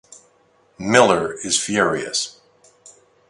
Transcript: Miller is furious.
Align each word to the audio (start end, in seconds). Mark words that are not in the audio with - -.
Miller 0.79 1.33
is 1.45 1.59
furious. 1.63 2.41